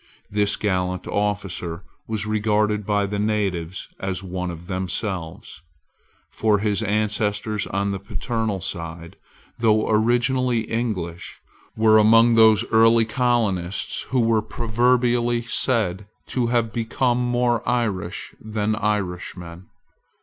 [0.31, 5.61] This gallant officer was regarded by the natives as one of themselves:
[6.31, 9.15] for his ancestors on the paternal side,
[9.59, 11.39] though originally English,
[11.77, 18.75] were among those early colonists who were proverbially said to have become more Irish than
[18.75, 19.67] Irishmen.